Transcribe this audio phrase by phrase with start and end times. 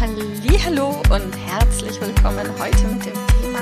[0.00, 3.60] Hallo und herzlich willkommen heute mit dem Thema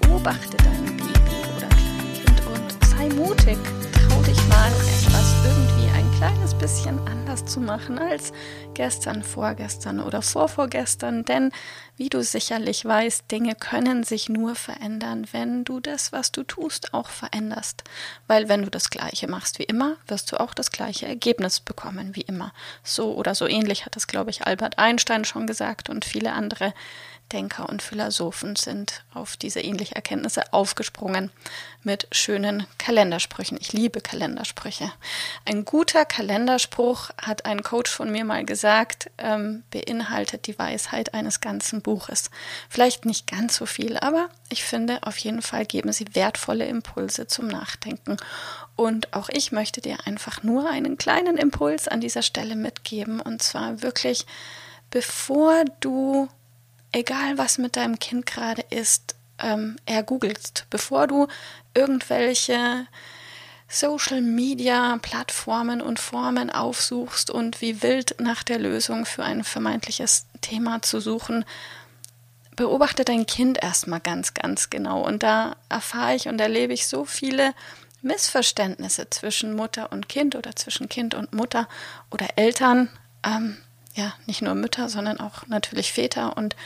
[0.00, 1.12] Beobachte dein Baby
[1.56, 3.58] oder Kleinkind und sei mutig.
[3.92, 6.98] Trau dich mal etwas irgendwie ein kleines bisschen
[7.32, 8.30] anders zu machen als
[8.74, 11.50] gestern, vorgestern oder vorvorgestern, denn
[11.96, 16.92] wie du sicherlich weißt, Dinge können sich nur verändern, wenn du das, was du tust,
[16.92, 17.84] auch veränderst.
[18.26, 22.14] Weil wenn du das Gleiche machst wie immer, wirst du auch das gleiche Ergebnis bekommen
[22.14, 22.52] wie immer.
[22.82, 26.74] So oder so ähnlich hat das, glaube ich, Albert Einstein schon gesagt und viele andere
[27.32, 31.30] Denker und Philosophen sind auf diese ähnliche Erkenntnisse aufgesprungen
[31.82, 33.58] mit schönen Kalendersprüchen.
[33.60, 34.92] Ich liebe Kalendersprüche.
[35.44, 41.40] Ein guter Kalenderspruch, hat ein Coach von mir mal gesagt, ähm, beinhaltet die Weisheit eines
[41.40, 42.30] ganzen Buches.
[42.68, 47.26] Vielleicht nicht ganz so viel, aber ich finde, auf jeden Fall geben sie wertvolle Impulse
[47.26, 48.16] zum Nachdenken.
[48.76, 53.20] Und auch ich möchte dir einfach nur einen kleinen Impuls an dieser Stelle mitgeben.
[53.20, 54.26] Und zwar wirklich,
[54.90, 56.28] bevor du
[56.92, 61.26] egal was mit deinem Kind gerade ist, ähm, ergoogelst, bevor du
[61.74, 62.86] irgendwelche
[63.68, 70.26] Social Media Plattformen und Formen aufsuchst und wie wild nach der Lösung für ein vermeintliches
[70.42, 71.46] Thema zu suchen,
[72.54, 75.00] beobachte dein Kind erstmal ganz, ganz genau.
[75.02, 77.54] Und da erfahre ich und erlebe ich so viele
[78.02, 81.66] Missverständnisse zwischen Mutter und Kind oder zwischen Kind und Mutter
[82.10, 82.90] oder Eltern.
[83.24, 83.56] Ähm,
[83.94, 86.56] ja, nicht nur Mütter, sondern auch natürlich Väter und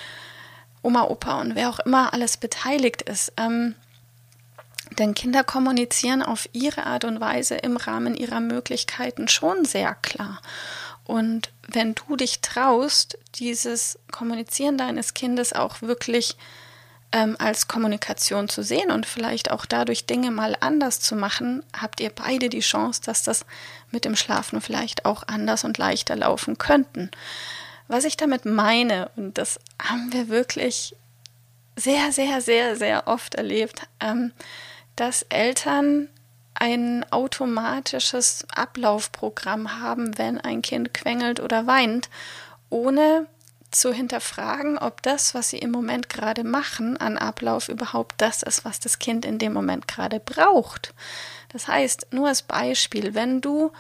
[0.83, 3.33] Oma, Opa und wer auch immer alles beteiligt ist.
[3.37, 3.75] Ähm,
[4.99, 10.41] denn Kinder kommunizieren auf ihre Art und Weise im Rahmen ihrer Möglichkeiten schon sehr klar.
[11.05, 16.37] Und wenn du dich traust, dieses Kommunizieren deines Kindes auch wirklich
[17.13, 22.01] ähm, als Kommunikation zu sehen und vielleicht auch dadurch Dinge mal anders zu machen, habt
[22.01, 23.47] ihr beide die Chance, dass das
[23.91, 27.11] mit dem Schlafen vielleicht auch anders und leichter laufen könnten.
[27.89, 30.97] Was ich damit meine, und das haben wir wirklich
[31.77, 34.33] sehr, sehr, sehr, sehr oft erlebt, ähm,
[34.97, 36.09] dass Eltern
[36.55, 42.09] ein automatisches Ablaufprogramm haben, wenn ein Kind quengelt oder weint,
[42.71, 43.27] ohne
[43.79, 48.65] zu hinterfragen, ob das, was sie im Moment gerade machen, an Ablauf überhaupt das ist,
[48.65, 50.95] was das Kind in dem Moment gerade braucht.
[51.53, 53.73] Das heißt, nur als Beispiel, wenn du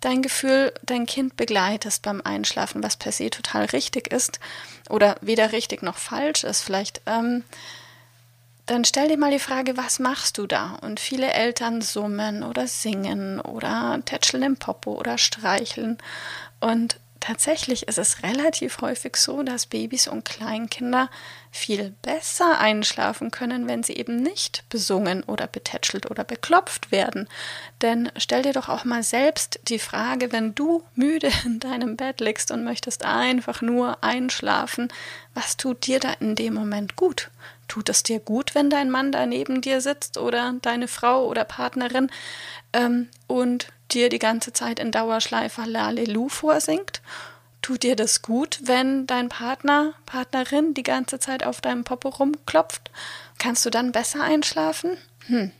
[0.00, 4.40] dein Gefühl, dein Kind begleitest beim Einschlafen, was per se total richtig ist
[4.88, 7.44] oder weder richtig noch falsch ist, vielleicht, ähm,
[8.66, 10.78] dann stell dir mal die Frage, was machst du da?
[10.80, 15.98] Und viele Eltern summen oder singen oder tätscheln im Popo oder streicheln.
[16.60, 21.10] Und tatsächlich ist es relativ häufig so, dass Babys und Kleinkinder
[21.52, 27.28] viel besser einschlafen können, wenn sie eben nicht besungen oder betätschelt oder beklopft werden.
[27.82, 32.20] Denn stell dir doch auch mal selbst die Frage, wenn du müde in deinem Bett
[32.20, 34.92] liegst und möchtest einfach nur einschlafen,
[35.34, 37.30] was tut dir da in dem Moment gut?
[37.68, 41.44] Tut es dir gut, wenn dein Mann da neben dir sitzt oder deine Frau oder
[41.44, 42.10] Partnerin
[42.72, 47.02] ähm, und dir die ganze Zeit in Dauerschleifer Lalelu vorsingt?
[47.62, 52.90] Tut dir das gut, wenn dein Partner, Partnerin die ganze Zeit auf deinem Popo rumklopft?
[53.38, 54.96] Kannst du dann besser einschlafen?
[55.26, 55.52] Hm,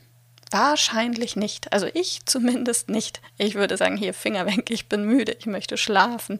[0.51, 1.73] Wahrscheinlich nicht.
[1.73, 3.21] Also ich zumindest nicht.
[3.39, 6.39] Ich würde sagen, hier Finger weg, ich bin müde, ich möchte schlafen.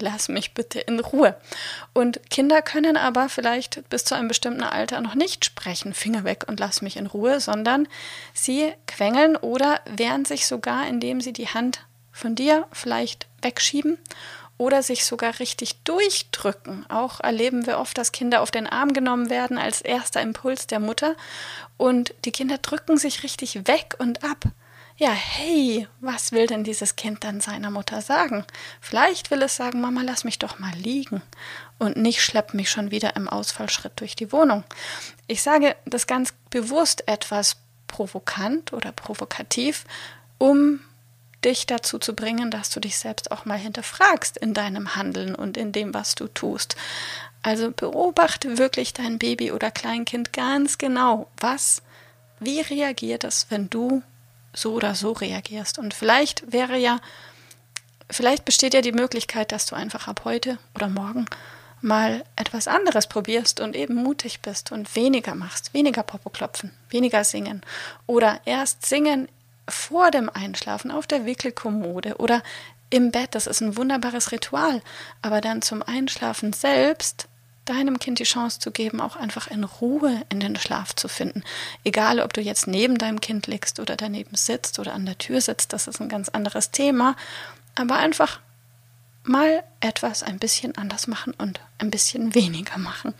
[0.00, 1.36] Lass mich bitte in Ruhe.
[1.92, 6.44] Und Kinder können aber vielleicht bis zu einem bestimmten Alter noch nicht sprechen, Finger weg
[6.48, 7.86] und lass mich in Ruhe, sondern
[8.34, 11.80] sie quengeln oder wehren sich sogar, indem sie die Hand
[12.12, 13.98] von dir vielleicht wegschieben
[14.60, 16.84] oder sich sogar richtig durchdrücken.
[16.90, 20.80] Auch erleben wir oft, dass Kinder auf den Arm genommen werden als erster Impuls der
[20.80, 21.16] Mutter
[21.78, 24.44] und die Kinder drücken sich richtig weg und ab.
[25.00, 28.44] Ja, hey, was will denn dieses Kind dann seiner Mutter sagen?
[28.82, 31.22] Vielleicht will es sagen, Mama, lass mich doch mal liegen
[31.78, 34.62] und nicht schlepp mich schon wieder im Ausfallschritt durch die Wohnung.
[35.26, 37.56] Ich sage das ganz bewusst etwas
[37.86, 39.86] provokant oder provokativ,
[40.36, 40.80] um
[41.46, 45.56] dich dazu zu bringen, dass du dich selbst auch mal hinterfragst in deinem Handeln und
[45.56, 46.76] in dem, was du tust.
[47.42, 51.30] Also beobachte wirklich dein Baby oder Kleinkind ganz genau.
[51.38, 51.80] Was,
[52.38, 54.02] wie reagiert es, wenn du
[54.52, 55.78] so oder so reagierst?
[55.78, 57.00] Und vielleicht wäre ja
[58.10, 61.26] vielleicht besteht ja die Möglichkeit, dass du einfach ab heute oder morgen
[61.80, 67.24] mal etwas anderes probierst und eben mutig bist und weniger machst, weniger Popo klopfen, weniger
[67.24, 67.62] singen
[68.06, 69.28] oder erst singen
[69.66, 72.42] vor dem Einschlafen auf der Wickelkommode oder
[72.90, 73.34] im Bett.
[73.34, 74.82] Das ist ein wunderbares Ritual,
[75.22, 77.28] aber dann zum Einschlafen selbst
[77.70, 81.44] deinem Kind die Chance zu geben, auch einfach in Ruhe in den Schlaf zu finden.
[81.84, 85.40] Egal, ob du jetzt neben deinem Kind liegst oder daneben sitzt oder an der Tür
[85.40, 87.16] sitzt, das ist ein ganz anderes Thema.
[87.76, 88.40] Aber einfach
[89.22, 93.14] mal etwas ein bisschen anders machen und ein bisschen weniger machen.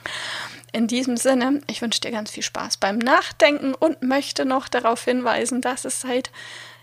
[0.72, 5.04] In diesem Sinne, ich wünsche dir ganz viel Spaß beim Nachdenken und möchte noch darauf
[5.04, 6.30] hinweisen, dass es seit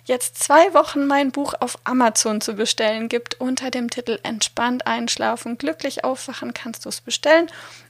[0.08, 5.58] jetzt zwei Wochen mein Buch auf Amazon zu bestellen gibt unter dem Titel Entspannt einschlafen,
[5.58, 7.48] glücklich aufwachen kannst du es bestellen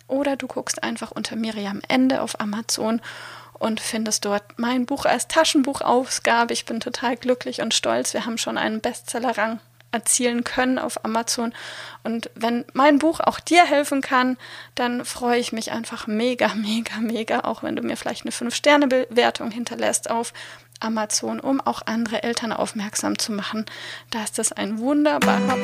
[0.08, 3.02] oder du guckst einfach unter Miriam Ende auf Amazon
[3.54, 6.54] und findest dort mein Buch als Taschenbuchausgabe.
[6.54, 8.14] Ich bin total glücklich und stolz.
[8.14, 9.60] Wir haben schon einen Bestsellerrang
[9.92, 11.54] erzielen können auf Amazon.
[12.04, 14.38] Und wenn mein Buch auch dir helfen kann,
[14.76, 19.52] dann freue ich mich einfach mega, mega, mega, auch wenn du mir vielleicht eine 5-Sterne-Bewertung
[19.52, 20.34] hinterlässt auf
[20.80, 23.66] Amazon, um auch andere Eltern aufmerksam zu machen,
[24.12, 25.58] dass das ein wunderbarer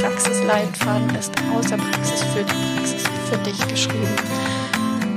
[0.00, 4.16] Praxisleitfaden ist, aus der Praxis für die Praxis für dich geschrieben.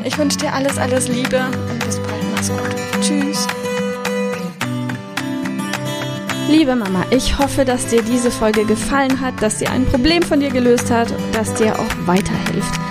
[0.03, 2.23] Ich wünsche dir alles, alles Liebe und bis bald.
[2.33, 3.01] Mach's gut.
[3.01, 3.47] Tschüss.
[6.49, 10.39] Liebe Mama, ich hoffe, dass dir diese Folge gefallen hat, dass sie ein Problem von
[10.39, 12.90] dir gelöst hat, dass dir auch weiterhilft.